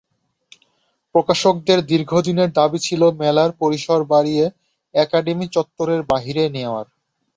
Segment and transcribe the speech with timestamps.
[1.15, 4.45] প্রকাশকদের দীর্ঘদিনের দাবি ছিল মেলার পরিসর বাড়িয়ে
[4.95, 6.87] একাডেমি চত্বরের বাইরে নেওয়ার।